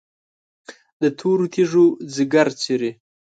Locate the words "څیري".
2.61-2.91